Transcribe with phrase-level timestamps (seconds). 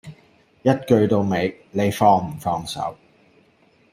[0.63, 2.97] 一句到尾，你放唔放手